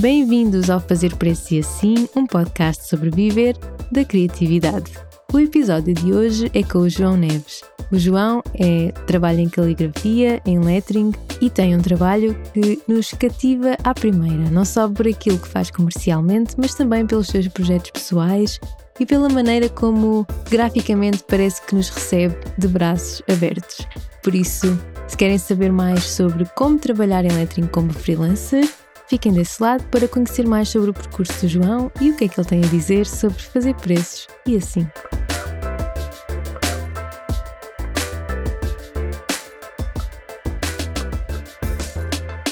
[0.00, 3.54] Bem-vindos ao Fazer Preço e Assim, um podcast sobre viver
[3.92, 4.92] da criatividade.
[5.30, 7.60] O episódio de hoje é com o João Neves.
[7.92, 11.12] O João é, trabalha em caligrafia, em lettering
[11.42, 15.70] e tem um trabalho que nos cativa à primeira, não só por aquilo que faz
[15.70, 18.58] comercialmente, mas também pelos seus projetos pessoais
[18.98, 23.86] e pela maneira como graficamente parece que nos recebe de braços abertos.
[24.22, 28.66] Por isso, se querem saber mais sobre como trabalhar em lettering como freelancer,
[29.10, 32.28] Fiquem desse lado para conhecer mais sobre o percurso do João e o que é
[32.28, 34.86] que ele tem a dizer sobre fazer preços e assim.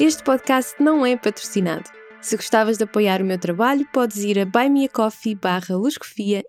[0.01, 1.89] Este podcast não é patrocinado.
[2.21, 5.77] Se gostavas de apoiar o meu trabalho, podes ir a buymeacoffee barra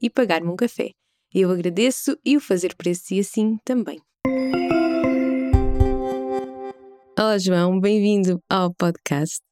[0.01, 0.89] e pagar-me um café.
[1.31, 3.99] Eu agradeço e o fazer preços e assim também.
[7.15, 9.48] Olá João, bem-vindo ao podcast.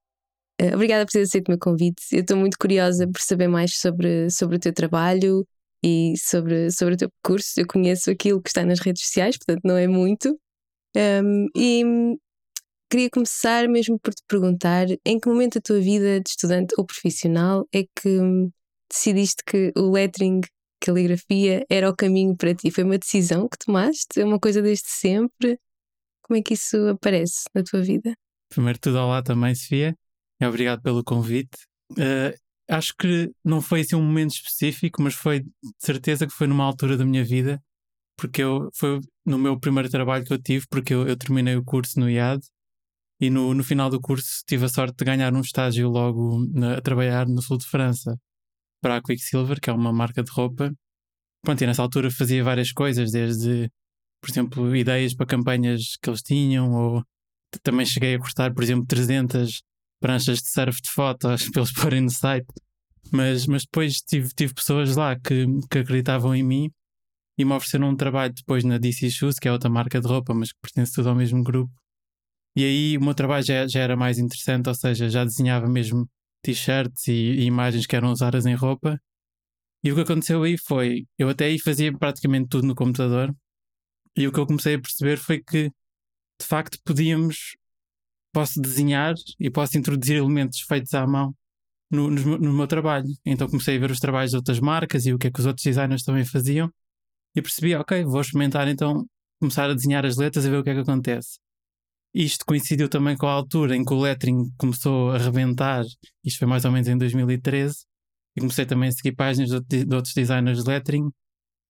[0.60, 2.04] Uh, obrigada por ter aceito o meu convite.
[2.12, 5.48] Eu estou muito curiosa por saber mais sobre, sobre o teu trabalho
[5.84, 7.60] e sobre, sobre o teu percurso.
[7.60, 10.38] Eu conheço aquilo que está nas redes sociais, portanto não é muito.
[10.96, 11.84] Um, e
[12.90, 16.86] queria começar mesmo por te perguntar em que momento da tua vida de estudante ou
[16.86, 18.20] profissional é que
[18.90, 20.42] decidiste que o lettering,
[20.80, 22.72] caligrafia, era o caminho para ti?
[22.72, 24.20] Foi uma decisão que tomaste?
[24.20, 25.60] É uma coisa desde sempre?
[26.24, 28.14] Como é que isso aparece na tua vida?
[28.50, 29.96] Primeiro tudo, olá também, Sofia.
[30.42, 31.58] Obrigado pelo convite.
[31.92, 32.36] Uh,
[32.70, 35.50] acho que não foi assim um momento específico, mas foi de
[35.80, 37.62] certeza que foi numa altura da minha vida,
[38.18, 41.64] porque eu, foi no meu primeiro trabalho que eu tive, porque eu, eu terminei o
[41.64, 42.42] curso no IAD
[43.20, 46.78] e no, no final do curso tive a sorte de ganhar um estágio logo na,
[46.78, 48.16] a trabalhar no sul de França
[48.82, 50.72] para a Quicksilver, que é uma marca de roupa.
[51.44, 53.70] Pronto, e nessa altura fazia várias coisas, desde,
[54.22, 57.04] por exemplo, ideias para campanhas que eles tinham, ou
[57.64, 59.64] também cheguei a cortar, por exemplo, 300
[60.00, 62.48] pranchas de surf de fotos para eles porem no site.
[63.12, 66.72] Mas, mas depois tive, tive pessoas lá que, que acreditavam em mim
[67.38, 70.34] e me ofereceram um trabalho depois na DC Shoes, que é outra marca de roupa,
[70.34, 71.72] mas que pertence tudo ao mesmo grupo.
[72.56, 76.10] E aí o meu trabalho já, já era mais interessante, ou seja, já desenhava mesmo
[76.42, 79.00] t-shirts e, e, imagens que eram usadas em roupa.
[79.84, 83.34] E o que aconteceu aí foi, eu até aí fazia praticamente tudo no computador,
[84.18, 85.70] e o que eu comecei a perceber foi que
[86.40, 87.56] de facto podíamos
[88.38, 91.36] posso desenhar e posso introduzir elementos feitos à mão
[91.90, 93.08] no, no, no, meu trabalho.
[93.26, 95.48] Então comecei a ver os trabalhos de outras marcas e o que é que os
[95.48, 96.72] outros designers também faziam
[97.36, 99.08] e percebi, ok, vou experimentar então
[99.40, 101.40] começar a desenhar as letras e ver o que é que acontece.
[102.14, 105.84] Isto coincidiu também com a altura em que o lettering começou a rebentar,
[106.24, 107.86] isto foi mais ou menos em 2013,
[108.36, 111.10] e comecei também a seguir páginas de, outros designers de lettering.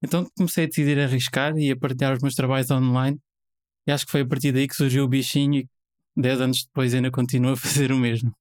[0.03, 3.17] Então comecei a decidir arriscar e a partilhar os meus trabalhos online.
[3.87, 5.69] E acho que foi a partir daí que surgiu o bichinho e
[6.17, 8.31] 10 anos depois ainda continuo a fazer o mesmo.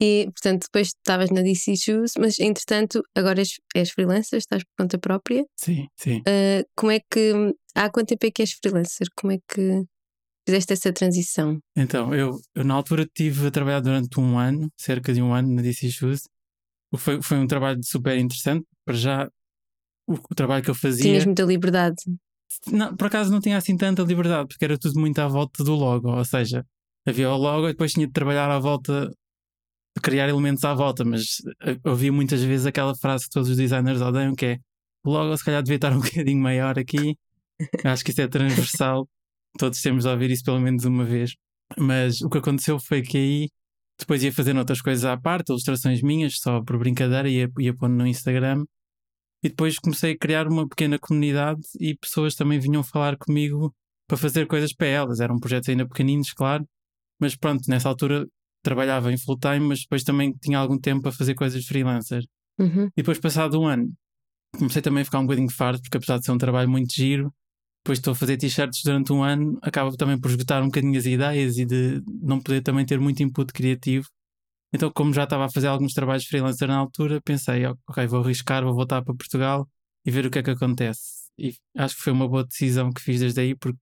[0.00, 4.84] E, portanto, depois estavas na DC Shoes, mas entretanto, agora és, és freelancer, estás por
[4.84, 5.44] conta própria.
[5.56, 6.18] Sim, sim.
[6.18, 7.54] Uh, como é que.
[7.74, 9.06] Há quanto tempo é que és freelancer?
[9.16, 9.84] Como é que
[10.46, 11.58] fizeste essa transição?
[11.74, 15.54] Então, eu, eu na altura estive a trabalhar durante um ano, cerca de um ano,
[15.54, 16.20] na DC Shoes.
[16.94, 18.66] Foi, foi um trabalho super interessante.
[18.84, 19.30] Para já,
[20.06, 21.04] o, o trabalho que eu fazia.
[21.04, 21.96] Tinhas muita liberdade.
[22.70, 25.74] Não, por acaso não tinha assim tanta liberdade, porque era tudo muito à volta do
[25.74, 26.64] logo, ou seja,
[27.06, 31.04] havia o logo e depois tinha de trabalhar à volta, de criar elementos à volta,
[31.04, 31.36] mas
[31.84, 34.58] ouvi muitas vezes aquela frase que todos os designers odeiam que é
[35.04, 37.16] o logo se calhar devia estar um bocadinho maior aqui.
[37.84, 39.08] Acho que isso é transversal,
[39.58, 41.34] todos temos de ouvir isso pelo menos uma vez.
[41.78, 43.48] Mas o que aconteceu foi que aí
[43.98, 47.94] depois ia fazendo outras coisas à parte, ilustrações minhas, só por brincadeira, ia, ia pondo
[47.94, 48.64] no Instagram.
[49.42, 53.74] E depois comecei a criar uma pequena comunidade e pessoas também vinham falar comigo
[54.06, 55.20] para fazer coisas para elas.
[55.20, 56.66] Eram projetos ainda pequeninos, claro,
[57.20, 58.26] mas pronto, nessa altura
[58.62, 62.22] trabalhava em full time, mas depois também tinha algum tempo para fazer coisas freelancer.
[62.58, 62.86] Uhum.
[62.86, 63.92] E depois, passado um ano,
[64.56, 67.32] comecei também a ficar um bocadinho farto, porque apesar de ser um trabalho muito giro,
[67.84, 71.06] depois estou a fazer t-shirts durante um ano, acaba também por esgotar um bocadinho as
[71.06, 74.08] ideias e de não poder também ter muito input criativo.
[74.74, 78.64] Então, como já estava a fazer alguns trabalhos freelancer na altura, pensei, ok, vou arriscar,
[78.64, 79.68] vou voltar para Portugal
[80.04, 81.30] e ver o que é que acontece.
[81.38, 83.78] E acho que foi uma boa decisão que fiz desde aí, porque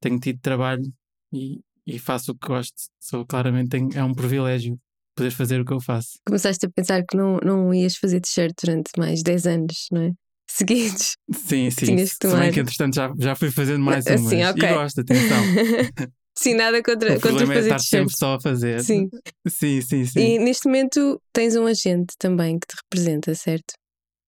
[0.00, 0.84] tenho tido trabalho
[1.32, 2.74] e e faço o que gosto.
[3.00, 4.78] Sou claramente tenho, é um privilégio
[5.16, 6.18] poder fazer o que eu faço.
[6.26, 10.10] Começaste a pensar que não, não ias fazer t-shirt durante mais 10 anos, não é?
[10.48, 11.16] Seguidos.
[11.32, 11.86] Sim, sim.
[11.86, 12.36] Tinhas que tomar...
[12.36, 14.20] Se bem que entretanto já, já fui fazendo mais umas.
[14.20, 14.68] Sim, okay.
[14.68, 15.42] E gosto, atenção.
[16.38, 18.80] sim, nada contra, o contra fazer é estar sempre só a fazer.
[18.82, 19.08] Sim.
[19.48, 20.20] sim, sim, sim.
[20.20, 23.74] E neste momento tens um agente também que te representa, certo?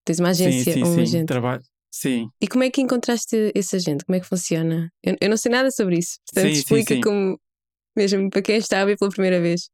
[0.03, 1.01] Tens uma agência sim, sim, ou um sim.
[1.01, 1.27] agente?
[1.27, 1.63] Trabalho.
[1.91, 2.29] Sim.
[2.41, 4.05] E como é que encontraste esse agente?
[4.05, 4.89] Como é que funciona?
[5.03, 6.17] Eu, eu não sei nada sobre isso.
[6.27, 7.01] Portanto, sim, explica sim, sim.
[7.01, 7.39] como
[7.99, 9.69] mesmo para quem está a ver pela primeira vez.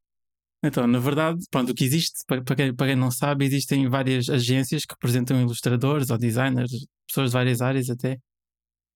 [0.64, 3.88] Então, na verdade, pronto, o que existe, para, para, quem, para quem não sabe, existem
[3.88, 6.72] várias agências que representam ilustradores ou designers,
[7.08, 8.18] pessoas de várias áreas até,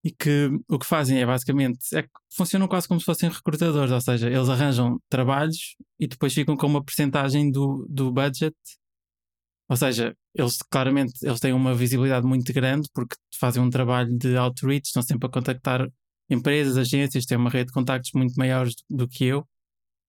[0.02, 3.92] e que o que fazem é basicamente é que funcionam quase como se fossem recrutadores,
[3.92, 8.56] ou seja, eles arranjam trabalhos e depois ficam com uma percentagem do, do budget.
[9.68, 14.36] Ou seja, eles claramente eles têm uma visibilidade muito grande porque fazem um trabalho de
[14.36, 15.86] outreach, estão sempre a contactar
[16.30, 19.46] empresas, agências, têm uma rede de contactos muito maiores do, do que eu.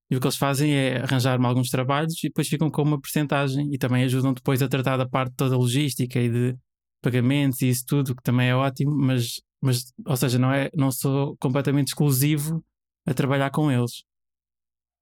[0.10, 3.74] E o que eles fazem é arranjar-me alguns trabalhos e depois ficam com uma percentagem
[3.74, 6.58] e também ajudam depois a tratar da parte toda logística e de
[7.02, 10.92] pagamentos e isso tudo, que também é ótimo, mas mas, ou seja, não, é, não
[10.92, 12.66] sou completamente exclusivo
[13.06, 14.04] a trabalhar com eles.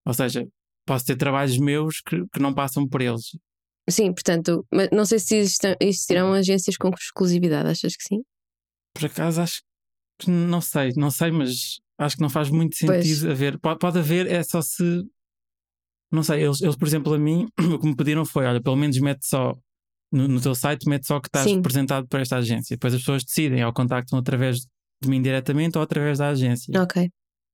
[0.06, 0.45] Ou seja,
[0.86, 3.38] posso ter trabalhos meus que, que não passam por eles.
[3.89, 5.38] Sim, portanto, mas não sei se
[5.80, 8.21] existirão agências com exclusividade, achas que sim?
[8.94, 9.69] Por acaso acho que
[10.27, 13.25] não sei, não sei, mas acho que não faz muito sentido pois.
[13.25, 13.60] haver.
[13.60, 15.04] Pode, pode haver, é só se.
[16.12, 18.75] Não sei, eles, eles, por exemplo, a mim, o que me pediram foi: olha, pelo
[18.75, 19.56] menos mete só
[20.12, 21.57] no, no teu site mete só que estás Sim.
[21.57, 22.75] representado por esta agência.
[22.75, 24.62] Depois as pessoas decidem ou contactam através
[25.01, 26.81] de mim diretamente ou através da agência.
[26.81, 27.10] Ok.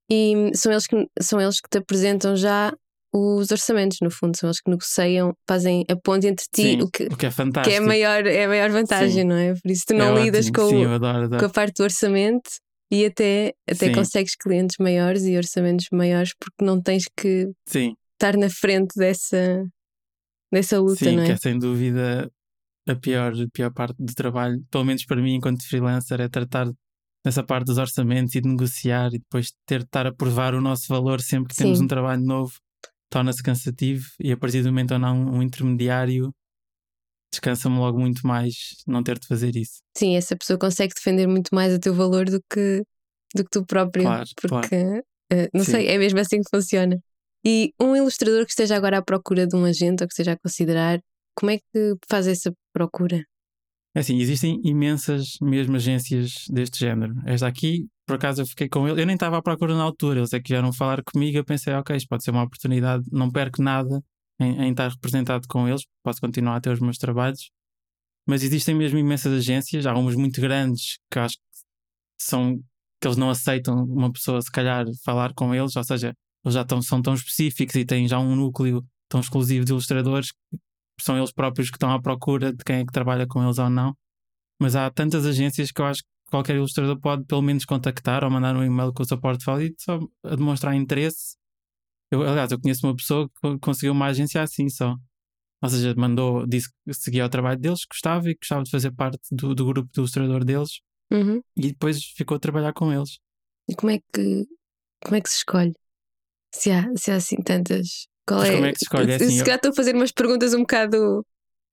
[0.09, 2.73] E são eles que, são eles que te apresentam já
[3.15, 6.89] os orçamentos, no fundo, são eles que negociam, fazem a ponte entre ti, Sim, o,
[6.89, 7.69] que, o que é fantástico.
[7.69, 9.23] Que é a maior, é a maior vantagem, Sim.
[9.23, 9.53] não é?
[9.53, 11.39] Por isso tu não é lidas com, Sim, adoro, adoro.
[11.39, 12.49] com a parte do orçamento
[12.91, 18.49] e até, até consegues clientes maiores e orçamentos maiores porque não tens que estar na
[18.49, 19.65] frente dessa,
[20.51, 21.25] dessa luta, Sim, não é?
[21.27, 22.31] que é sem dúvida
[22.87, 26.67] a pior, a pior parte do trabalho, pelo menos para mim, enquanto freelancer, é tratar
[27.25, 30.61] nessa parte dos orçamentos e de negociar e depois ter de estar a provar o
[30.61, 31.63] nosso valor sempre que Sim.
[31.63, 32.53] temos um trabalho novo,
[33.09, 36.33] torna-se cansativo e a partir do momento onde há um, um intermediário
[37.31, 38.53] descansa-me logo muito mais
[38.87, 39.81] não ter de fazer isso.
[39.97, 42.83] Sim, essa pessoa consegue defender muito mais o teu valor do que,
[43.35, 45.03] do que tu próprio, claro, porque claro.
[45.33, 45.71] Uh, não Sim.
[45.71, 46.97] sei, é mesmo assim que funciona.
[47.43, 50.37] E um ilustrador que esteja agora à procura de um agente ou que esteja a
[50.37, 50.99] considerar,
[51.35, 53.23] como é que faz essa procura?
[53.95, 57.13] É assim, existem imensas mesmo agências deste género.
[57.25, 59.01] Esta aqui, por acaso, eu fiquei com ele.
[59.01, 61.37] Eu nem estava à procura na altura, eles é que vieram falar comigo.
[61.37, 64.01] Eu pensei, ok, isto pode ser uma oportunidade, não perco nada
[64.39, 67.49] em, em estar representado com eles, posso continuar a ter os meus trabalhos.
[68.27, 71.43] Mas existem mesmo imensas agências, algumas muito grandes que acho que
[72.19, 72.57] são
[73.01, 76.13] que eles não aceitam uma pessoa, se calhar, falar com eles, ou seja,
[76.43, 80.31] eles já tão, são tão específicos e têm já um núcleo tão exclusivo de ilustradores
[81.01, 83.69] são eles próprios que estão à procura de quem é que trabalha com eles ou
[83.69, 83.95] não.
[84.59, 88.29] Mas há tantas agências que eu acho que qualquer ilustrador pode pelo menos contactar ou
[88.29, 91.35] mandar um e-mail com o seu portfólio só a demonstrar interesse.
[92.11, 94.95] Eu, aliás, eu conheço uma pessoa que conseguiu uma agência assim só.
[95.61, 99.19] Ou seja, mandou, disse que seguia o trabalho deles, gostava e gostava de fazer parte
[99.31, 100.79] do, do grupo de ilustrador deles
[101.11, 101.41] uhum.
[101.55, 103.17] e depois ficou a trabalhar com eles.
[103.67, 104.45] E como é que,
[105.03, 105.73] como é que se escolhe?
[106.53, 108.53] Se há, se há assim tantas qual mas é?
[108.53, 109.11] como é que se escolhe?
[109.11, 111.25] É assim, se calhar estou a fazer umas perguntas um bocado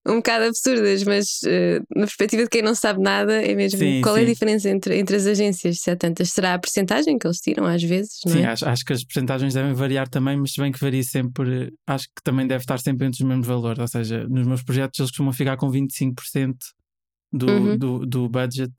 [0.06, 4.00] um bocado absurdas, mas uh, na perspectiva de quem não sabe nada, é mesmo sim,
[4.00, 4.20] qual sim.
[4.20, 5.78] é a diferença entre, entre as agências?
[5.78, 8.18] Se há tantas, será a percentagem que eles tiram às vezes?
[8.26, 8.46] sim, é?
[8.46, 12.06] acho, acho que as percentagens devem variar também, mas se bem que varia sempre, acho
[12.06, 13.78] que também deve estar sempre entre os mesmos valores.
[13.78, 16.54] Ou seja, nos meus projetos eles costumam ficar com 25%
[17.32, 17.78] do, uhum.
[17.78, 18.72] do, do budget.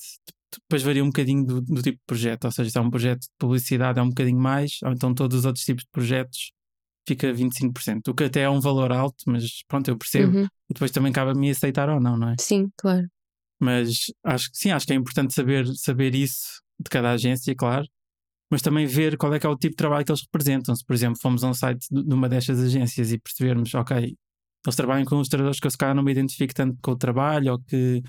[0.61, 3.21] Depois varia um bocadinho do, do tipo de projeto, ou seja, se é um projeto
[3.21, 6.51] de publicidade é um bocadinho mais, ou então todos os outros tipos de projetos
[7.07, 10.37] fica 25%, o que até é um valor alto, mas pronto, eu percebo.
[10.37, 10.45] Uhum.
[10.45, 12.35] E depois também cabe a mim aceitar ou não, não é?
[12.39, 13.07] Sim, claro.
[13.59, 17.87] Mas acho que sim, acho que é importante saber, saber isso de cada agência, claro,
[18.51, 20.75] mas também ver qual é que é o tipo de trabalho que eles representam.
[20.75, 23.97] Se, por exemplo, fomos a um site de uma destas agências e percebermos, ok,
[24.65, 27.53] eles trabalham com ilustradores que eu se calhar não me identifico tanto com o trabalho
[27.53, 28.01] ou que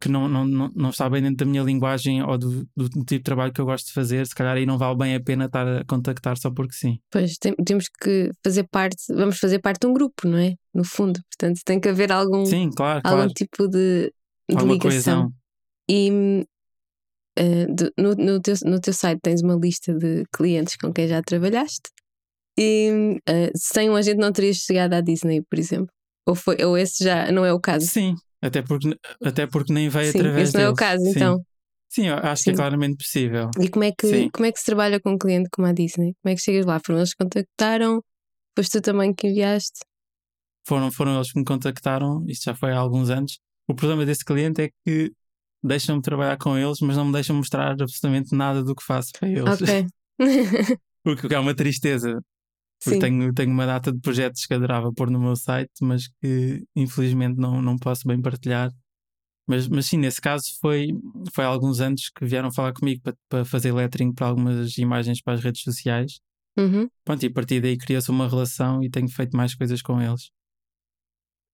[0.00, 3.04] que não, não, não, não está bem dentro da minha linguagem ou do, do, do,
[3.04, 5.20] tipo de trabalho que eu gosto de fazer, se calhar aí não vale bem a
[5.20, 6.98] pena estar a contactar só porque sim.
[7.10, 10.54] Pois, tem, temos que fazer parte, vamos fazer parte de um grupo, não é?
[10.72, 13.32] No fundo, portanto tem que haver algum, sim, claro, algum claro.
[13.32, 14.12] tipo de,
[14.48, 14.78] de ligação.
[14.78, 15.32] Coesão.
[15.90, 16.44] E
[17.38, 21.08] uh, de, no, no, teu, no teu site tens uma lista de clientes com quem
[21.08, 21.90] já trabalhaste
[22.58, 25.92] e uh, sem um agente não terias chegado à Disney, por exemplo?
[26.26, 27.86] Ou, foi, ou esse já não é o caso?
[27.86, 31.10] Sim, até porque, até porque nem veio Sim, através esse não é o caso, Sim.
[31.10, 31.44] então.
[31.88, 32.44] Sim, acho Sim.
[32.44, 33.50] que é claramente possível.
[33.58, 36.14] E como é, que, como é que se trabalha com um cliente como a Disney?
[36.22, 36.78] Como é que chegas lá?
[36.84, 38.02] Foram eles que contactaram?
[38.56, 39.80] Foste tu também que enviaste?
[40.66, 43.38] Foram, foram eles que me contactaram, isto já foi há alguns anos.
[43.66, 45.12] O problema desse cliente é que
[45.62, 49.28] deixam-me trabalhar com eles, mas não me deixam mostrar absolutamente nada do que faço para
[49.28, 49.62] eles.
[49.62, 49.86] Ok.
[51.02, 52.20] Porque é uma tristeza.
[52.82, 56.64] Porque tenho, tenho uma data de projetos que adorava pôr no meu site, mas que
[56.76, 58.70] infelizmente não, não posso bem partilhar.
[59.48, 60.88] Mas, mas sim, nesse caso foi,
[61.32, 65.22] foi há alguns anos que vieram falar comigo para, para fazer lettering para algumas imagens
[65.22, 66.20] para as redes sociais.
[66.58, 66.88] Uhum.
[67.04, 70.30] Pronto, e a partir daí criou-se uma relação e tenho feito mais coisas com eles.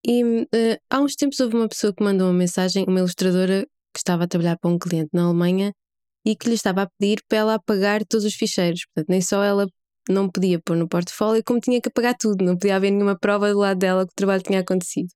[0.06, 0.46] E uh,
[0.90, 4.28] há uns tempos houve uma pessoa que mandou uma mensagem, uma ilustradora que estava a
[4.28, 5.72] trabalhar para um cliente na Alemanha
[6.26, 8.86] e que lhe estava a pedir para ela apagar todos os ficheiros.
[8.86, 9.66] Portanto, nem só ela
[10.08, 12.44] não podia pôr no portfólio, como tinha que apagar tudo.
[12.44, 15.08] Não podia haver nenhuma prova do lado dela que o trabalho tinha acontecido.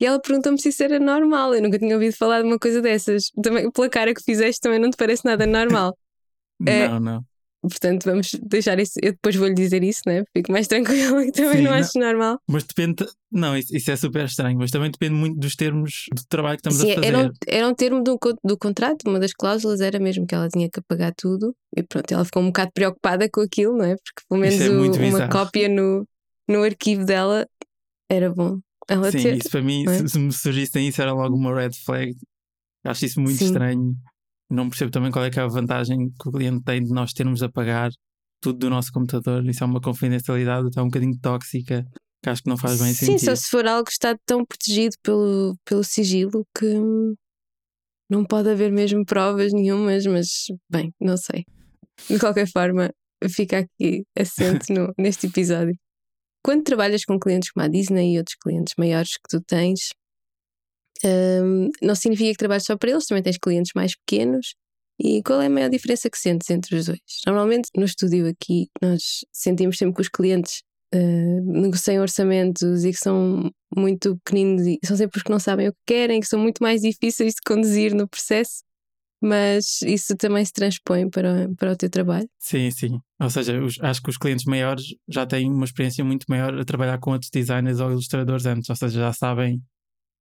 [0.00, 1.54] E ela perguntou-me se isso era normal.
[1.54, 3.30] Eu nunca tinha ouvido falar de uma coisa dessas.
[3.42, 5.96] Também, pela cara que fizeste, também não te parece nada normal.
[6.58, 7.24] não, é, não.
[7.62, 8.94] Portanto, vamos deixar isso.
[9.00, 10.24] Eu depois vou-lhe dizer isso, né?
[10.36, 12.38] Fico mais tranquilo que também Sim, não, não acho normal.
[12.48, 13.06] Mas depende.
[13.30, 16.68] Não, isso, isso, é super estranho, mas também depende muito dos termos do trabalho que
[16.68, 17.06] estamos Sim, a fazer.
[17.06, 20.48] Era um, era um termo do, do contrato, uma das cláusulas era mesmo que ela
[20.48, 21.54] tinha que apagar tudo.
[21.76, 23.96] E pronto, ela ficou um bocado preocupada com aquilo, não é?
[23.96, 26.06] Porque pelo menos é o, uma cópia no,
[26.48, 27.46] no arquivo dela
[28.10, 28.58] era bom.
[28.88, 30.06] Ela Sim, ter, isso para mim, é?
[30.06, 32.14] se me surgissem isso, era logo uma red flag.
[32.84, 33.46] Acho isso muito Sim.
[33.46, 33.96] estranho.
[34.52, 37.12] Não percebo também qual é que é a vantagem que o cliente tem de nós
[37.14, 37.90] termos a pagar
[38.38, 39.42] tudo do nosso computador.
[39.46, 41.86] Isso é uma confidencialidade até um bocadinho tóxica
[42.22, 43.18] que acho que não faz bem Sim, sentido.
[43.18, 46.74] Sim, só se for algo que está tão protegido pelo, pelo sigilo que
[48.10, 50.28] não pode haver mesmo provas nenhumas, mas
[50.70, 51.44] bem, não sei.
[52.10, 52.90] De qualquer forma,
[53.30, 55.74] fica aqui assente no, neste episódio.
[56.44, 59.94] Quando trabalhas com clientes como a Disney e outros clientes maiores que tu tens,
[61.04, 64.54] um, não significa que trabalhes só para eles, também tens clientes mais pequenos
[64.98, 67.00] e qual é a maior diferença que sentes entre os dois?
[67.26, 70.62] Normalmente no estúdio aqui nós sentimos sempre que os clientes
[70.94, 75.68] uh, negociam orçamentos e que são muito pequeninos e são sempre os que não sabem
[75.68, 78.62] o que querem, que são muito mais difíceis de conduzir no processo,
[79.20, 82.28] mas isso também se transpõe para, para o teu trabalho.
[82.38, 83.00] Sim, sim.
[83.20, 86.64] Ou seja, os, acho que os clientes maiores já têm uma experiência muito maior a
[86.64, 89.62] trabalhar com outros designers ou ilustradores antes, ou seja, já sabem.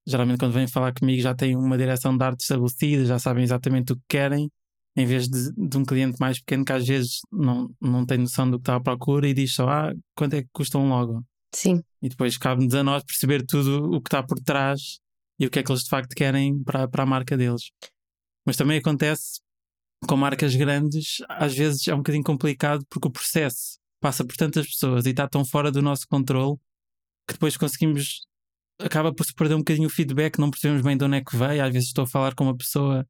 [0.05, 3.93] Geralmente, quando vêm falar comigo, já têm uma direção de arte estabelecida, já sabem exatamente
[3.93, 4.49] o que querem
[4.95, 8.49] em vez de, de, um cliente mais pequeno que às vezes não, não tem noção
[8.49, 11.25] do que está à procura e diz só, ah, quanto é que custa um logo?
[11.53, 11.81] Sim.
[12.01, 14.99] E depois cabe-nos a nós perceber tudo o que está por trás
[15.39, 17.71] e o que é que eles de facto querem para, para a marca deles.
[18.45, 19.39] Mas também acontece
[20.07, 24.67] com marcas grandes, às vezes é um bocadinho complicado porque o processo passa por tantas
[24.67, 26.57] pessoas e está tão fora do nosso controle
[27.27, 28.21] que depois conseguimos.
[28.83, 31.35] Acaba por se perder um bocadinho o feedback, não percebemos bem de onde é que
[31.35, 31.63] veio.
[31.63, 33.05] Às vezes estou a falar com uma pessoa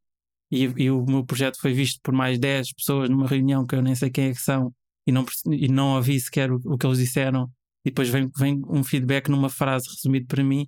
[0.51, 3.81] e, e, o meu projeto foi visto por mais 10 pessoas numa reunião que eu
[3.81, 4.73] nem sei quem é que são
[5.07, 7.49] e não, e não ouvi sequer o, o que eles disseram
[7.85, 10.67] e depois vem, vem um feedback numa frase resumido para mim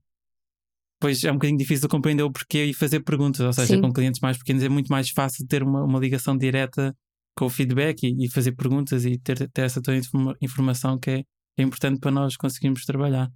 [1.03, 3.81] pois é um bocadinho difícil de compreender o porquê e fazer perguntas, ou seja, Sim.
[3.81, 6.95] com clientes mais pequenos é muito mais fácil ter uma, uma ligação direta
[7.35, 9.99] com o feedback e, e fazer perguntas e ter, ter essa toda
[10.41, 11.23] informação que é,
[11.57, 13.29] é importante para nós conseguirmos trabalhar.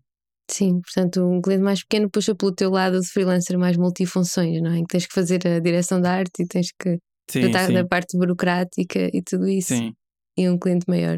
[0.50, 4.72] Sim, portanto, um cliente mais pequeno puxa pelo teu lado de freelancer mais multifunções, não
[4.72, 4.78] é?
[4.78, 6.98] Em que tens que fazer a direção da arte e tens que
[7.30, 7.74] sim, tratar sim.
[7.74, 9.76] da parte burocrática e tudo isso.
[9.76, 9.94] Sim.
[10.38, 11.18] E um cliente maior,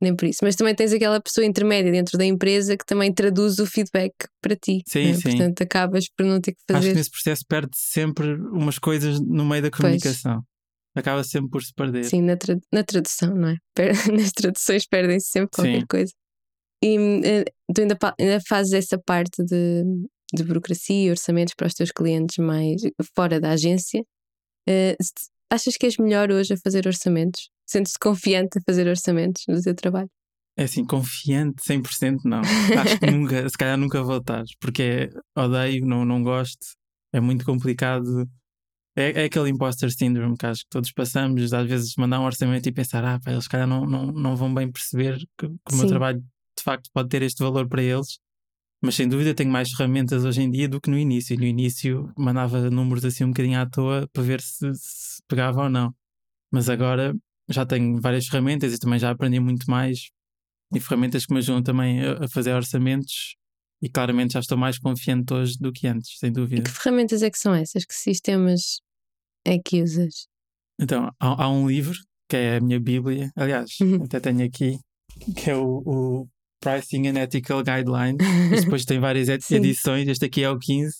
[0.00, 0.40] nem por isso.
[0.42, 4.56] Mas também tens aquela pessoa intermédia dentro da empresa que também traduz o feedback para
[4.56, 4.82] ti.
[4.86, 5.14] Sim, é?
[5.14, 5.22] sim.
[5.22, 6.78] Portanto, acabas por não ter que fazer.
[6.78, 10.34] Acho que nesse processo perde sempre umas coisas no meio da comunicação.
[10.34, 10.56] Pois.
[10.96, 12.04] Acaba sempre por se perder.
[12.04, 13.56] Sim, na, tra na tradução, não é?
[14.12, 16.12] Nas traduções perdem-se sempre qualquer coisa.
[16.82, 19.84] E uh, tu ainda, ainda fazes essa parte de,
[20.34, 22.82] de burocracia e orçamentos para os teus clientes mais
[23.14, 24.04] fora da agência.
[24.68, 24.96] Uh,
[25.50, 27.48] achas que és melhor hoje a fazer orçamentos?
[27.66, 30.10] Sentes-te confiante a fazer orçamentos no teu trabalho?
[30.58, 32.40] É assim, confiante 100% não.
[32.40, 36.66] Acho que nunca, se calhar nunca vou estar, porque odeio, não, não gosto,
[37.12, 38.26] é muito complicado.
[38.96, 42.66] É, é aquele imposter syndrome que acho que todos passamos, às vezes mandar um orçamento
[42.66, 45.74] e pensar, ah, pá, eles se calhar não, não, não vão bem perceber que, que
[45.74, 46.24] o meu trabalho
[46.66, 48.18] facto pode ter este valor para eles.
[48.82, 51.34] Mas sem dúvida tenho mais ferramentas hoje em dia do que no início.
[51.34, 55.62] E no início mandava números assim um bocadinho à toa para ver se, se pegava
[55.64, 55.94] ou não.
[56.52, 57.14] Mas agora
[57.48, 60.10] já tenho várias ferramentas e também já aprendi muito mais
[60.74, 63.36] e ferramentas que me ajudam também a, fazer orçamentos
[63.82, 66.62] e claramente já estou mais confiante hoje do que antes, sem dúvida.
[66.62, 67.84] E que ferramentas é que são essas?
[67.84, 68.80] Que sistemas
[69.44, 70.26] é que usas?
[70.80, 71.96] Então, há, há um livro
[72.28, 74.02] que é a minha Bíblia, aliás, uhum.
[74.02, 74.78] até tenho aqui,
[75.36, 76.28] que é o, o
[76.66, 78.18] Pricing and Ethical Guidelines.
[78.64, 80.96] depois tem várias edições, este aqui é o 15.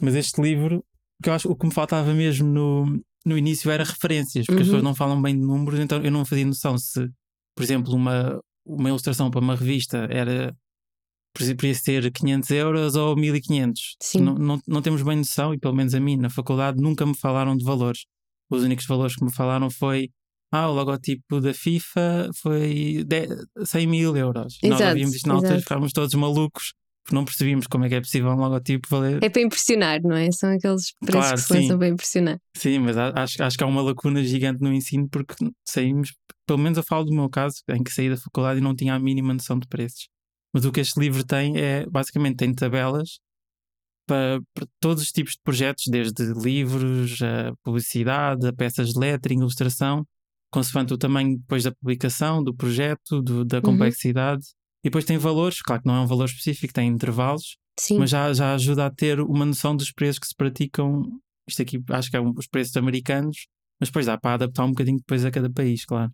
[0.00, 0.84] Mas este livro,
[1.22, 4.60] que eu acho o que me faltava mesmo no, no início era referências, porque uhum.
[4.60, 7.08] as pessoas não falam bem de números, então eu não fazia noção se,
[7.54, 10.54] por exemplo, uma, uma ilustração para uma revista era
[11.34, 13.96] podia ser 500 euros ou 1500.
[14.16, 17.16] Não, não, não temos bem noção, e pelo menos a mim na faculdade nunca me
[17.16, 18.04] falaram de valores.
[18.50, 20.10] Os únicos valores que me falaram foi
[20.52, 23.04] ah, o logotipo da FIFA foi
[23.64, 24.58] 100 mil euros.
[24.62, 26.74] Exato, Nós havíamos isto na altura, ficávamos todos malucos
[27.10, 29.24] não percebíamos como é que é possível um logotipo valer.
[29.24, 30.30] É para impressionar, não é?
[30.30, 32.38] São aqueles preços claro, que se lançam para impressionar.
[32.56, 35.34] Sim, mas acho, acho que há uma lacuna gigante no ensino porque
[35.66, 36.14] saímos,
[36.46, 38.94] pelo menos eu falo do meu caso, em que saí da faculdade e não tinha
[38.94, 40.08] a mínima noção de preços.
[40.54, 43.18] Mas o que este livro tem é, basicamente, tem tabelas
[44.06, 49.38] para, para todos os tipos de projetos, desde livros, a publicidade, a peças de lettering,
[49.38, 50.04] ilustração,
[50.52, 53.62] consoante o tamanho depois da publicação, do projeto, do, da uhum.
[53.62, 54.42] complexidade.
[54.42, 54.84] Uhum.
[54.84, 57.98] E depois tem valores, claro que não é um valor específico, tem intervalos, Sim.
[57.98, 61.02] mas já, já ajuda a ter uma noção dos preços que se praticam.
[61.48, 63.46] Isto aqui acho que é um, os preços americanos,
[63.80, 66.10] mas depois dá para adaptar um bocadinho depois a cada país, claro.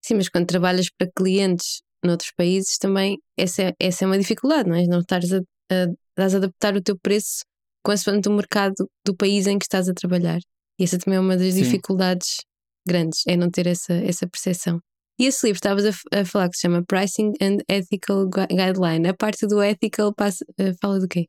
[0.00, 4.68] Sim, mas quando trabalhas para clientes noutros países também essa é, essa é uma dificuldade,
[4.68, 4.84] não é?
[4.86, 5.38] Não estares a,
[5.70, 7.44] a, a adaptar o teu preço
[7.84, 10.38] consoante o mercado do país em que estás a trabalhar.
[10.78, 11.62] E essa também é uma das Sim.
[11.62, 12.36] dificuldades
[12.86, 14.80] grandes, é não ter essa, essa percepção.
[15.18, 19.06] E esse livro estavas a, a, falar que se chama Pricing and Ethical Guideline.
[19.06, 21.26] A parte do ethical passa, uh, fala do quê?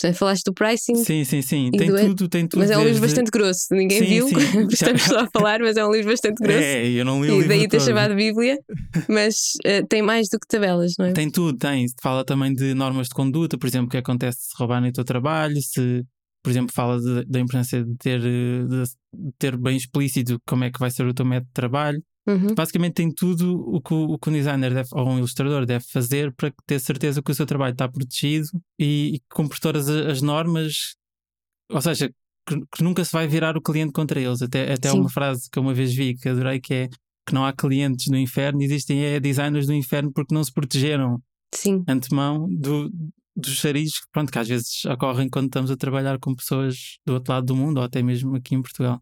[0.00, 0.96] Portanto, falaste do pricing.
[0.96, 1.70] Sim, sim, sim.
[1.72, 2.60] Tem tudo, tem tudo.
[2.60, 3.66] Mas é um livro bastante grosso.
[3.70, 4.66] Ninguém sim, viu, sim.
[4.72, 6.58] estamos só a falar, mas é um livro bastante grosso.
[6.58, 7.48] É, eu não li o e livro.
[7.48, 8.58] daí ter chamado Bíblia,
[9.10, 9.34] mas
[9.66, 11.12] uh, tem mais do que tabelas, não é?
[11.12, 11.86] Tem tudo, tem.
[12.00, 15.04] Fala também de normas de conduta, por exemplo, o que acontece se roubarem o teu
[15.04, 16.02] trabalho, se,
[16.42, 20.78] por exemplo, fala da importância de ter, de, de ter bem explícito como é que
[20.78, 22.02] vai ser o teu método de trabalho.
[22.26, 22.54] Uhum.
[22.54, 26.32] Basicamente tem tudo o que, o que um designer deve, ou um ilustrador deve fazer
[26.34, 28.46] para ter certeza que o seu trabalho está protegido
[28.78, 30.94] e, e cumpre todas as normas,
[31.70, 32.10] ou seja,
[32.46, 34.42] que, que, nunca se vai virar o cliente contra eles.
[34.42, 36.88] Até, até uma frase que eu uma vez vi que adorei que é
[37.26, 41.22] que não há clientes no inferno, existem é, designers do inferno porque não se protegeram
[41.54, 41.84] Sim.
[41.86, 42.90] antemão do,
[43.36, 47.32] dos charizos pronto, que às vezes ocorrem quando estamos a trabalhar com pessoas do outro
[47.32, 49.00] lado do mundo ou até mesmo aqui em Portugal.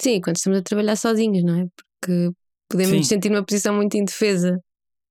[0.00, 1.66] Sim, quando estamos a trabalhar sozinhos, não é?
[1.76, 2.30] Porque
[2.68, 2.98] podemos sim.
[2.98, 4.60] nos sentir numa posição muito indefesa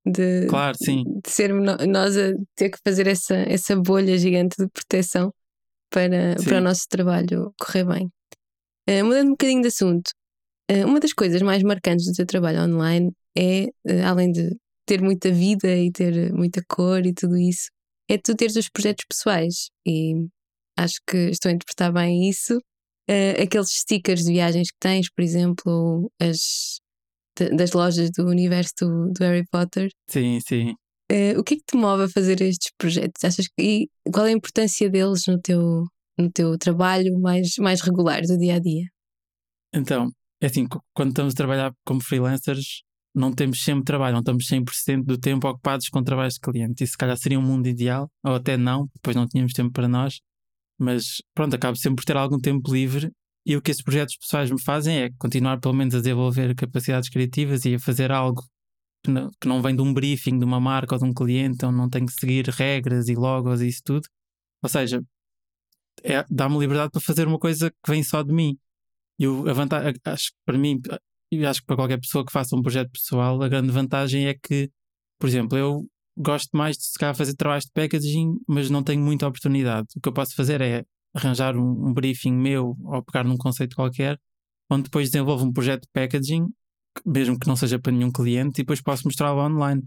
[0.05, 1.03] de, claro, sim.
[1.24, 5.34] de ser nós a ter que fazer essa, essa bolha gigante de proteção
[5.89, 8.10] para, para o nosso trabalho correr bem.
[8.89, 10.10] Uh, mudando um bocadinho de assunto,
[10.70, 15.02] uh, uma das coisas mais marcantes do teu trabalho online é, uh, além de ter
[15.02, 17.69] muita vida e ter muita cor e tudo isso,
[18.13, 19.69] é tu teres os projetos pessoais.
[19.86, 20.13] E
[20.78, 22.60] acho que estou a interpretar bem isso.
[23.41, 26.80] aqueles stickers de viagens que tens, por exemplo, as,
[27.56, 29.89] das lojas do universo do, do Harry Potter.
[30.10, 30.76] Sim, sim.
[31.12, 33.23] Uh, o que é que te move a fazer estes projetos?
[33.23, 35.84] Achas que, e qual é a importância deles no teu,
[36.17, 38.86] no teu trabalho mais, mais regular do dia a dia?
[39.73, 40.10] Então,
[40.41, 45.04] é assim, quando estamos a trabalhar como freelancers, não temos sempre trabalho, não estamos 100%
[45.06, 46.84] do tempo ocupados com trabalhos de cliente.
[46.84, 49.88] Isso, se calhar, seria um mundo ideal, ou até não, depois não tínhamos tempo para
[49.88, 50.19] nós.
[50.80, 53.12] Mas pronto, acabo sempre por ter algum tempo livre
[53.45, 57.10] e o que esses projetos pessoais me fazem é continuar, pelo menos, a desenvolver capacidades
[57.10, 58.41] criativas e a fazer algo
[59.04, 61.65] que não, que não vem de um briefing de uma marca ou de um cliente,
[61.65, 64.08] onde não tenho que seguir regras e logos e isso tudo.
[64.63, 65.04] Ou seja,
[66.04, 68.58] é, dá-me liberdade para fazer uma coisa que vem só de mim.
[69.19, 70.80] E a vantagem, acho que para mim,
[71.39, 74.34] e acho que para qualquer pessoa que faça um projeto pessoal, a grande vantagem é
[74.34, 74.69] que,
[75.19, 79.02] por exemplo, eu gosto mais de se calhar fazer trabalhos de packaging, mas não tenho
[79.02, 79.88] muita oportunidade.
[79.96, 83.76] O que eu posso fazer é arranjar um, um, briefing meu ou pegar num conceito
[83.76, 84.19] qualquer,
[84.69, 86.48] onde depois desenvolvo um projeto de packaging,
[87.06, 89.84] mesmo que não seja para nenhum cliente, e depois posso mostrá-lo online.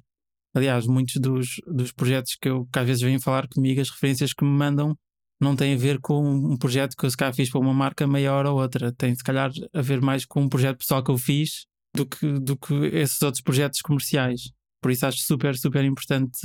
[0.54, 4.32] Aliás, muitos dos, dos projetos que, eu, que às vezes vêm falar comigo, as referências
[4.32, 4.96] que me mandam,
[5.40, 8.06] não têm a ver com um projeto que eu se calhar fiz para uma marca
[8.06, 8.92] maior ou outra.
[8.92, 12.38] Tem se calhar a ver mais com um projeto pessoal que eu fiz do que,
[12.40, 14.50] do que esses outros projetos comerciais.
[14.80, 16.38] Por isso acho super, super importante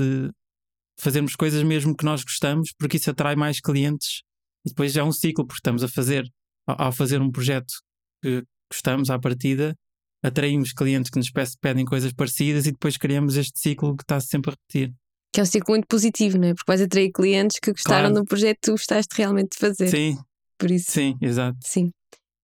[1.00, 4.22] fazermos coisas mesmo que nós gostamos, porque isso atrai mais clientes
[4.66, 6.30] e depois já é um ciclo, porque estamos a fazer,
[6.68, 7.74] ao fazer um projeto
[8.22, 9.76] que gostamos à partida,
[10.24, 14.52] atraímos clientes que nos pedem coisas parecidas e depois criamos este ciclo que está sempre
[14.52, 14.94] a repetir.
[15.32, 16.54] Que é um ciclo muito positivo, não é?
[16.54, 18.16] Porque vais atrair clientes que gostaram claro.
[18.16, 19.88] do projeto que tu gostaste realmente de fazer.
[19.88, 20.18] Sim.
[20.58, 20.92] Por isso.
[20.92, 21.58] Sim, exato.
[21.64, 21.92] Sim.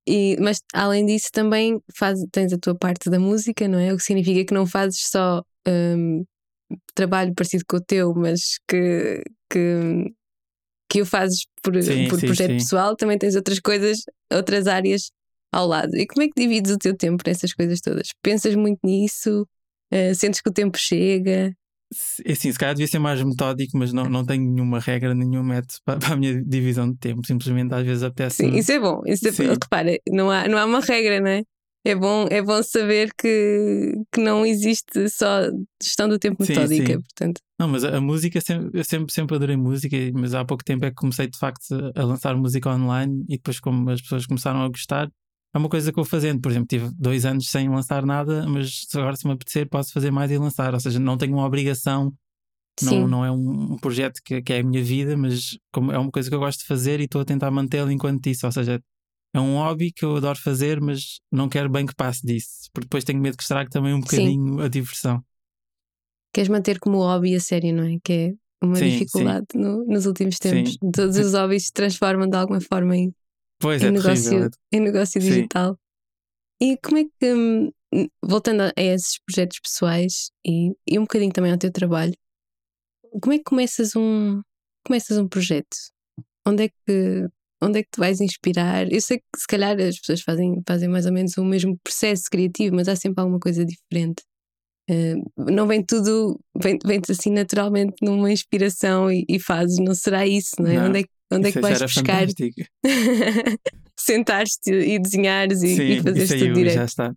[0.07, 3.93] E, mas além disso, também faz, tens a tua parte da música, não é?
[3.93, 6.23] O que significa que não fazes só um,
[6.95, 10.13] trabalho parecido com o teu, mas que, que
[10.89, 12.57] que o fazes por, sim, por sim, projeto sim.
[12.57, 13.99] pessoal, também tens outras coisas,
[14.31, 15.11] outras áreas
[15.51, 15.95] ao lado.
[15.95, 18.09] E como é que divides o teu tempo nessas coisas todas?
[18.21, 19.45] Pensas muito nisso?
[19.93, 21.53] Uh, sentes que o tempo chega?
[22.25, 25.43] É assim, se calhar devia ser mais metódico, mas não, não tenho nenhuma regra, nenhum
[25.43, 27.25] método para, para a minha divisão de tempo.
[27.25, 28.37] Simplesmente às vezes apetece.
[28.37, 29.01] Sim, isso é bom.
[29.05, 31.43] Isso é, repara, não há, não há uma regra, não é?
[31.87, 35.49] é bom, é bom saber que, que não existe só
[35.81, 37.01] gestão do tempo metódica, sim, sim.
[37.01, 37.41] portanto.
[37.57, 40.83] Não, mas a, a, música, sempre, eu sempre, sempre adorei música, mas há pouco tempo
[40.83, 41.63] é que comecei de facto
[41.95, 45.09] a lançar música online e depois como as pessoas começaram a gostar,
[45.53, 46.41] é uma coisa que eu vou fazendo.
[46.41, 50.11] Por exemplo, tive dois anos sem lançar nada, mas agora se me apetecer posso fazer
[50.11, 50.73] mais e lançar.
[50.73, 52.13] Ou seja, não tenho uma obrigação
[52.81, 56.11] Não, não é um, projeto que, que, é a minha vida, mas como é uma
[56.11, 58.45] coisa que eu gosto de fazer e estou a tentar mantê-lo enquanto isso.
[58.45, 58.81] Ou seja,
[59.33, 62.85] é um hobby que eu adoro fazer, mas não quero bem que passe disso, porque
[62.85, 64.61] depois tenho medo que estrague também um bocadinho sim.
[64.61, 65.23] a diversão.
[66.33, 67.97] Queres manter como hobby a sério, não é?
[68.03, 69.57] Que é uma sim, dificuldade sim.
[69.59, 70.77] No, nos últimos tempos.
[70.93, 73.13] Todos os hobbies se transformam de alguma forma em,
[73.59, 74.51] pois em é negócio, terrível.
[74.71, 75.79] em negócio digital.
[76.61, 77.71] E como é que, hum,
[78.23, 82.13] voltando a esses projetos pessoais e, e um bocadinho também ao teu trabalho,
[83.21, 84.41] como é que começas um,
[84.85, 85.75] começas um projeto?
[86.45, 87.29] Onde é que
[87.61, 88.91] onde é que te vais inspirar?
[88.91, 92.25] Eu sei que se calhar as pessoas fazem, fazem mais ou menos o mesmo processo
[92.29, 94.23] criativo, mas há sempre alguma coisa diferente.
[94.89, 100.25] Uh, não vem tudo, vem, vem assim naturalmente numa inspiração e, e fazes, não será
[100.25, 100.75] isso, não é?
[100.75, 102.27] Não, onde é, onde é que vais buscar?
[103.99, 106.75] Sentar-te e desenhares e, Sim, e fazeres tudo direito.
[106.75, 107.13] Já está.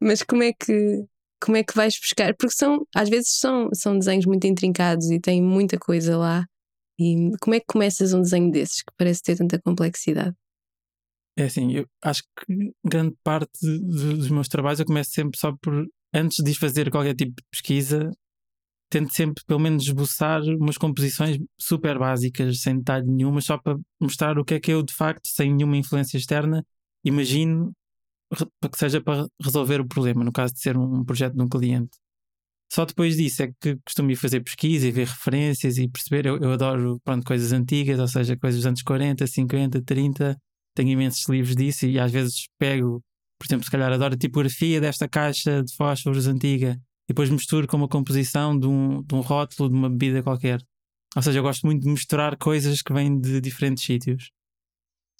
[0.00, 1.04] Mas como é que
[1.42, 2.34] como é que vais buscar?
[2.36, 6.44] Porque são, às vezes são, são desenhos muito intrincados e têm muita coisa lá.
[6.98, 10.36] E como é que começas um desenho desses que parece ter tanta complexidade?
[11.38, 15.86] É assim, eu acho que grande parte dos meus trabalhos eu começo sempre só por,
[16.12, 18.10] antes de fazer qualquer tipo de pesquisa,
[18.90, 23.78] tento sempre pelo menos esboçar umas composições super básicas, sem detalhe nenhum, mas só para
[24.00, 26.64] mostrar o que é que eu de facto, sem nenhuma influência externa,
[27.04, 27.72] imagino
[28.70, 31.96] que seja para resolver o problema, no caso de ser um projeto de um cliente.
[32.72, 36.26] Só depois disso é que costumo ir fazer pesquisa e ver referências e perceber.
[36.26, 40.36] Eu, eu adoro pronto, coisas antigas, ou seja, coisas dos anos 40, 50, 30.
[40.74, 43.02] Tenho imensos livros disso e às vezes pego,
[43.38, 47.66] por exemplo, se calhar adoro a tipografia desta caixa de fósforos antiga e depois misturo
[47.66, 50.60] com uma composição de um, de um rótulo de uma bebida qualquer.
[51.16, 54.30] Ou seja, eu gosto muito de misturar coisas que vêm de diferentes sítios.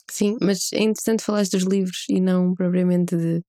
[0.08, 3.42] Sim, mas é interessante falar dos livros e não propriamente de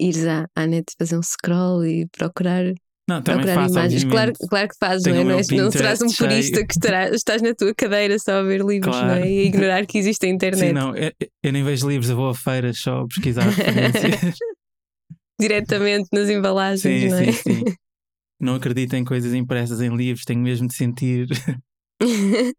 [0.00, 2.64] ires à, à net fazer um scroll e procurar
[3.08, 4.04] não, procurar faço, imagens.
[4.04, 5.24] Claro, claro que fazes, não é?
[5.24, 6.30] Não, não serás um cheio.
[6.30, 9.06] purista que estará, estás na tua cadeira só a ver livros Claro.
[9.06, 9.30] não é?
[9.30, 11.12] e a ignorar que existe a internet Sim, não, eu,
[11.44, 14.36] eu nem vejo livros, eu vou a feiras só pesquisar referências.
[15.42, 17.32] Diretamente nas embalagens, sim, não é?
[17.32, 17.64] sim, sim.
[18.40, 21.28] Não acredito em coisas impressas em livros, tenho mesmo de sentir.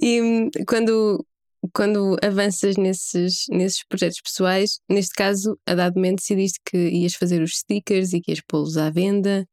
[0.00, 1.26] e hum, quando,
[1.74, 7.42] quando avanças nesses, nesses projetos pessoais, neste caso, a dado momento decidiste que ias fazer
[7.42, 9.44] os stickers e que ias pô-los à venda.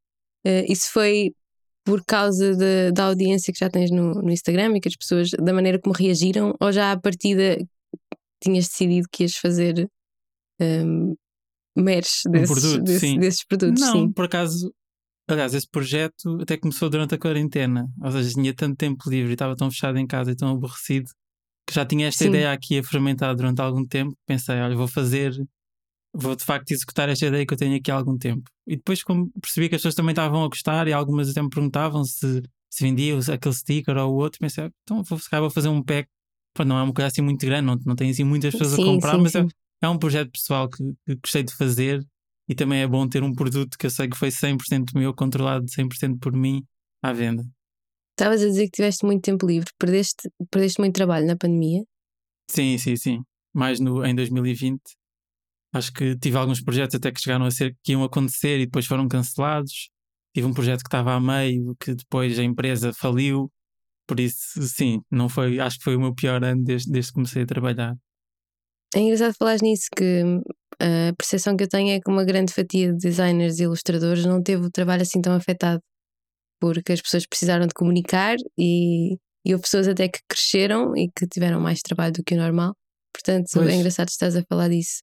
[0.46, 1.34] Eh, isso foi
[1.84, 5.30] por causa de- da audiência que já tens no, no Instagram e que as pessoas,
[5.32, 7.58] da maneira como reagiram, ou já à partida
[8.42, 9.88] tinhas decidido que ias fazer
[10.62, 11.16] um,
[11.76, 13.20] merch desses, produto, desse- sim.
[13.20, 13.80] desses produtos?
[13.82, 14.12] não, sim.
[14.12, 14.74] por acaso,
[15.28, 17.88] aliás, esse projeto até começou durante a quarentena.
[18.02, 21.10] Ou seja, tinha tanto tempo livre e estava tão fechado em casa e tão aborrecido
[21.68, 22.30] que já tinha esta Sim.
[22.30, 24.16] ideia aqui a fermentar durante algum tempo.
[24.28, 25.34] Pensei, olha, vou fazer,
[26.14, 28.44] vou de facto executar esta ideia que eu tenho aqui há algum tempo.
[28.68, 31.50] E depois, como percebi que as pessoas também estavam a gostar e algumas até me
[31.50, 35.70] perguntavam se, se vendia aquele sticker ou o outro, pensei, "Ah, então vou, vou fazer
[35.70, 36.08] um pack.
[36.54, 38.82] Pronto, não é uma coisa assim muito grande, não, não tem assim muitas pessoas Sim,
[38.84, 39.46] a comprar, sim, mas é-.
[39.82, 42.06] É um projeto pessoal que, que gostei de fazer
[42.48, 45.66] e também é bom ter um produto que eu sei que foi 100% meu, controlado
[45.66, 46.64] 100% por mim,
[47.02, 47.44] à venda.
[48.12, 51.84] Estavas a dizer que tiveste muito tempo livre, perdeste, perdeste muito trabalho na pandemia.
[52.50, 53.24] Sim, sim, sim.
[53.54, 54.80] Mais no, em 2020.
[55.74, 58.86] Acho que tive alguns projetos até que chegaram a ser que iam acontecer e depois
[58.86, 59.90] foram cancelados.
[60.34, 63.52] Tive um projeto que estava a meio, que depois a empresa faliu.
[64.08, 67.16] Por isso, sim, não foi, acho que foi o meu pior ano desde, desde que
[67.16, 67.96] comecei a trabalhar.
[68.96, 70.42] É engraçado falar nisso, que hum,
[70.80, 74.42] a percepção que eu tenho é que uma grande fatia de designers e ilustradores não
[74.42, 75.82] teve o trabalho assim tão afetado,
[76.62, 81.28] porque as pessoas precisaram de comunicar e, e houve pessoas até que cresceram e que
[81.28, 82.74] tiveram mais trabalho do que o normal.
[83.14, 83.70] Portanto, Pois.
[83.70, 85.02] é engraçado estás a falar disso.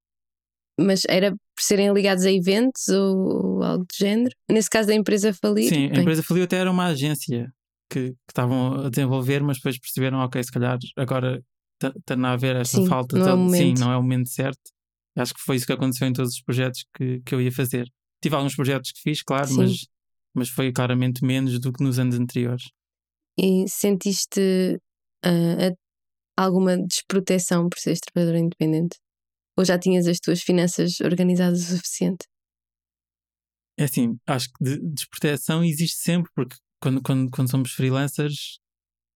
[0.81, 4.35] Mas era por serem ligados a eventos ou, algo do género?
[4.51, 5.69] Nesse caso da empresa falir?
[5.69, 7.53] Sim, a bem, empresa faliu até era uma agência
[7.91, 11.43] que, que estavam a desenvolver, mas depois perceberam, ok, se calhar agora
[11.89, 13.49] está a haver esta Sim, falta não é o toda.
[13.57, 14.71] Sim, não é o momento certo.
[15.17, 17.87] Acho que foi isso que aconteceu em todos os projetos que, que eu ia fazer.
[18.23, 19.57] Tive alguns projetos que fiz, claro, Sim.
[19.59, 19.87] mas,
[20.35, 22.65] mas foi claramente menos do que nos anos anteriores.
[23.39, 24.79] E sentiste
[25.25, 25.73] a-
[26.45, 28.97] alguma desproteção por seres trabalhador independente?
[29.57, 32.27] Ou já tinhas as tuas finanças organizadas o suficiente?
[33.77, 38.62] É assim, acho que de, desproteção existe sempre, porque quando, quando, quando somos freelancers é,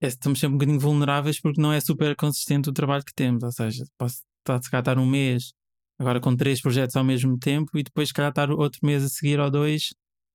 [0.07, 3.43] estamos sempre um bocadinho vulneráveis porque não é super consistente o trabalho que temos.
[3.43, 5.53] Ou seja, posso estar, se calhar, estar um mês
[5.99, 9.09] agora com três projetos ao mesmo tempo e depois, se calhar, estar outro mês a
[9.09, 9.95] seguir ou dois,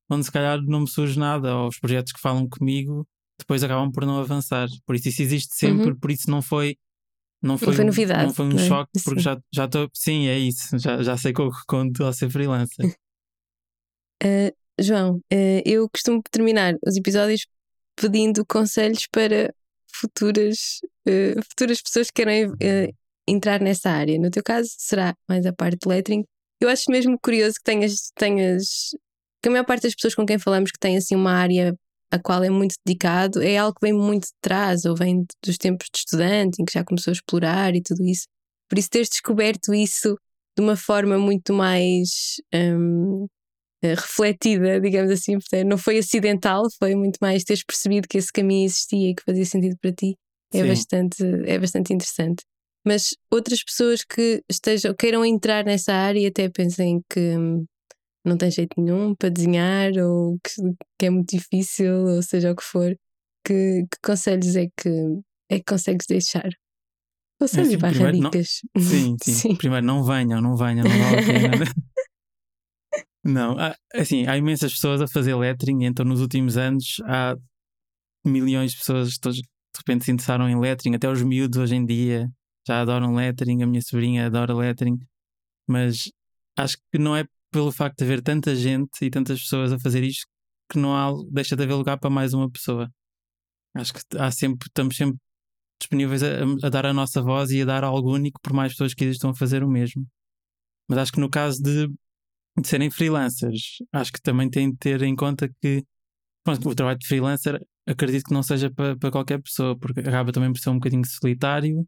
[0.09, 3.07] onde se calhar não me surge nada, ou os projetos que falam comigo
[3.41, 4.67] depois acabam por não avançar.
[4.85, 6.77] Por isso, isso existe sempre, por isso não foi.
[7.43, 8.67] Não foi, foi novidade, Não foi um não é?
[8.67, 9.23] choque, porque Sim.
[9.23, 9.89] já já estou.
[9.95, 10.77] Sim, é isso.
[10.77, 12.95] Já, já sei com o que conto ao ser freelancer.
[14.23, 17.47] Ah, João, ah, eu costumo terminar os episódios
[17.95, 19.53] pedindo conselhos para
[19.93, 22.95] futuras, uh, futuras pessoas que querem uh,
[23.27, 24.19] entrar nessa área.
[24.19, 26.23] No teu caso, será mais a parte de lettering.
[26.59, 28.91] Eu acho mesmo curioso que tenhas, tenhas
[29.41, 31.75] que a maior parte das pessoas com quem falamos que tem assim uma área
[32.11, 35.57] a qual é muito dedicado é algo que vem muito de trás, ou vem dos
[35.57, 38.27] tempos de estudante, em que já começou a explorar e tudo isso.
[38.69, 40.17] Por isso, teres descoberto isso
[40.57, 43.27] de uma forma muito mais um, eh,
[43.83, 49.11] refletida, digamos assim, não foi acidental, foi muito mais teres percebido que esse caminho existia
[49.11, 50.15] e que fazia sentido para ti.
[50.53, 52.43] É bastante, é bastante interessante.
[52.85, 57.65] Mas outras pessoas que estejam, queiram entrar nessa área e até pensem que hum,
[58.25, 60.53] não tem jeito nenhum para desenhar ou que,
[60.99, 62.95] que é muito difícil, ou seja o que for,
[63.45, 64.89] que, que conselhos é que,
[65.49, 66.49] é que consegues deixar?
[67.39, 68.59] Conselhos é assim, barra dicas.
[68.75, 71.65] Não, sim, sim, sim, Primeiro, não venham, não venham, não vale a pena.
[73.23, 77.35] não, há, assim, há imensas pessoas a fazer lettering, então nos últimos anos há
[78.25, 79.41] milhões de pessoas que de
[79.77, 82.27] repente se interessaram em lettering, até os miúdos hoje em dia
[82.67, 84.97] já adoram lettering, a minha sobrinha adora lettering,
[85.67, 86.11] mas
[86.57, 90.03] acho que não é pelo facto de haver tanta gente e tantas pessoas a fazer
[90.03, 90.25] isto
[90.71, 92.89] que não há, deixa de haver lugar para mais uma pessoa.
[93.75, 95.17] Acho que há sempre, estamos sempre
[95.79, 96.27] disponíveis a,
[96.63, 99.31] a, dar a nossa voz e a dar algo único por mais pessoas que existam
[99.31, 100.07] a fazer o mesmo.
[100.87, 101.87] Mas acho que no caso de,
[102.57, 105.83] de serem freelancers, acho que também tem de ter em conta que
[106.43, 110.31] pronto, o trabalho de freelancer acredito que não seja para, para qualquer pessoa, porque acaba
[110.31, 111.85] também por ser um bocadinho solitário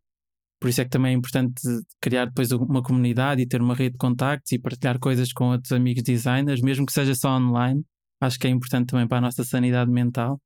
[0.64, 1.62] por isso é que também é importante
[2.00, 5.74] criar depois uma comunidade e ter uma rede de contactos e partilhar coisas com outros
[5.74, 7.84] amigos designers, mesmo que seja só online.
[8.22, 10.40] Acho que é importante também para a nossa sanidade mental.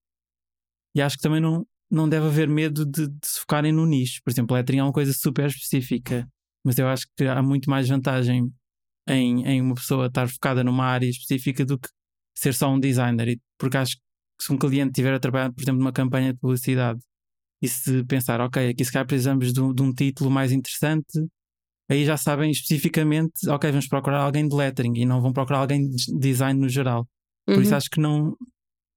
[0.96, 4.20] E acho que também não, não deve haver medo de, de se focarem no nicho.
[4.24, 6.28] Por exemplo, lettering é uma coisa super específica,
[6.66, 8.52] mas eu acho que há muito mais vantagem
[9.08, 11.90] em, em uma pessoa estar focada numa área específica do que
[12.36, 13.40] ser só um designer.
[13.58, 17.00] Porque acho que se um cliente estiver a trabalhar, por exemplo, numa campanha de publicidade
[17.62, 21.28] e se pensar, ok, aqui se calhar precisamos de um, de um título mais interessante,
[21.90, 25.90] aí já sabem especificamente, ok, vamos procurar alguém de lettering e não vão procurar alguém
[25.90, 27.08] de design no geral.
[27.46, 27.62] Por uhum.
[27.62, 28.36] isso acho que não,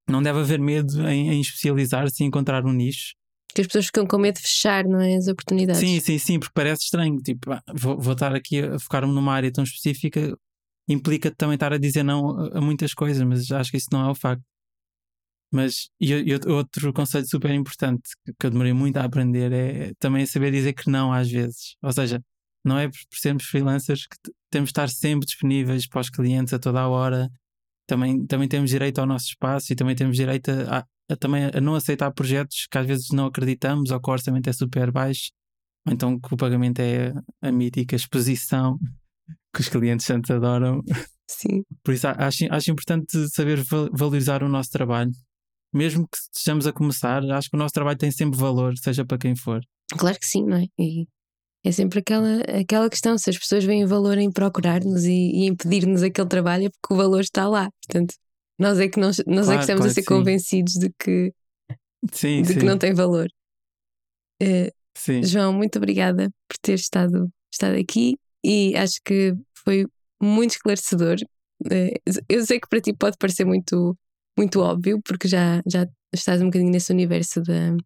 [0.09, 3.15] não deve haver medo em, em especializar-se e encontrar um nicho.
[3.55, 5.17] Que as pessoas ficam com medo de fechar, não é?
[5.17, 5.81] As oportunidades.
[5.81, 7.17] Sim, sim, sim, porque parece estranho.
[7.19, 10.37] Tipo, ah, vou, vou estar aqui a focar-me numa área tão específica,
[10.89, 14.11] implica também estar a dizer não a, muitas coisas, mas acho que isso não é
[14.11, 14.43] o facto.
[15.53, 18.03] Mas e, e, outro conceito super importante
[18.39, 21.77] que, eu demorei muito a aprender é também saber dizer que não às vezes.
[21.83, 22.23] Ou seja,
[22.65, 24.17] não é por, por sermos freelancers que
[24.51, 27.29] temos de estar sempre disponíveis para os clientes a toda a hora.
[27.87, 31.61] Também, também temos direito ao nosso espaço e também temos direito a, a, também a
[31.61, 35.31] não aceitar projetos que às vezes não acreditamos ou que o orçamento é super baixo.
[35.87, 38.79] Ou então que o pagamento é a mítica exposição
[39.55, 40.81] que os clientes tanto adoram.
[41.29, 41.63] Sim.
[41.83, 45.13] Por isso acho, acho importante saber valorizar o nosso trabalho
[45.73, 49.19] mesmo que estejamos a começar, acho que o nosso trabalho tem sempre valor, seja para
[49.19, 49.61] quem for.
[49.97, 50.67] Claro que sim, não é?
[50.79, 51.07] E
[51.65, 55.55] é sempre aquela, aquela questão: se as pessoas veem valor em procurar-nos e, e em
[55.55, 57.71] pedir-nos aquele trabalho, é porque o valor está lá.
[57.87, 58.15] Portanto,
[58.61, 61.33] nós é que, nós, nós claro, é que estamos claro a ser convencidos de que,
[62.13, 62.59] sim, de sim.
[62.59, 63.27] que não tem valor.
[64.43, 64.71] Uh,
[65.25, 69.87] João, muito obrigada por ter estado, estado aqui e acho que foi
[70.23, 71.17] muito esclarecedor.
[71.65, 73.97] Uh, eu sei que para ti pode parecer muito
[74.39, 77.77] muito óbvio, porque já, já estás um bocadinho nesse universo da,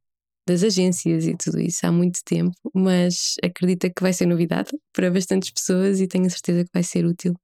[0.47, 5.11] das agências e tudo isso há muito tempo, mas acredita que vai ser novidade para
[5.11, 7.35] bastantes pessoas e tenho certeza que vai ser útil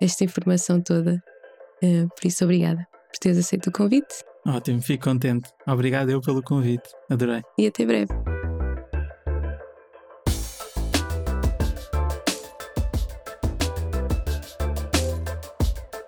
[0.00, 1.22] esta informação toda.
[1.82, 4.24] Uh, por isso, obrigada por teres aceito o convite.
[4.46, 5.50] Ótimo, fico contente.
[5.66, 6.88] Obrigado eu pelo convite.
[7.10, 7.42] Adorei.
[7.58, 8.12] E até breve.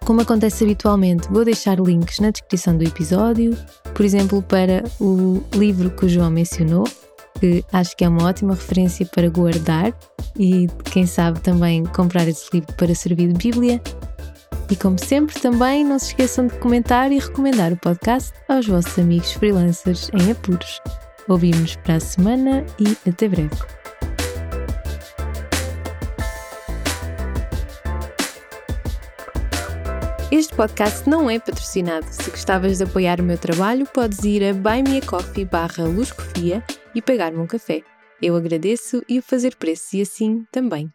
[0.05, 3.57] Como acontece habitualmente, vou deixar links na descrição do episódio,
[3.95, 6.85] por exemplo, para o livro que o João mencionou,
[7.39, 9.97] que acho que é uma ótima referência para guardar
[10.37, 13.81] e, quem sabe, também comprar esse livro para servir de Bíblia.
[14.73, 18.99] E como sempre, também não se esqueçam de comentar e recomendar o podcast aos vossos
[18.99, 20.81] amigos freelancers em apuros.
[21.29, 23.55] Ouvimos para a semana e até breve.
[30.31, 32.07] Este podcast não é patrocinado.
[32.11, 35.85] Se gostavas de apoiar o meu trabalho, podes ir a buymeacoffee barra
[36.95, 37.83] e pagar-me um café.
[38.23, 40.91] Eu agradeço e o fazer preço e assim também.